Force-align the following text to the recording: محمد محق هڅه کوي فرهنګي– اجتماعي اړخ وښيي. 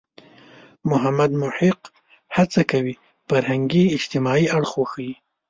محمد 0.89 1.31
محق 1.41 1.79
هڅه 2.35 2.61
کوي 2.71 2.95
فرهنګي– 3.27 3.83
اجتماعي 3.97 4.45
اړخ 4.57 4.71
وښيي. 4.77 5.13